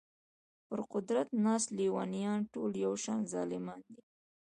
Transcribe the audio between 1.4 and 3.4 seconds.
ناست لېونیان ټول یو شان